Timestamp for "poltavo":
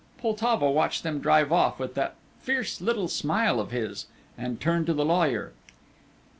0.17-0.71